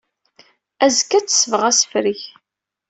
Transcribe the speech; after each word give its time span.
Azekka 0.85 1.15
ad 1.17 1.25
tesbeɣ 1.27 1.61
asefreg. 1.69 2.21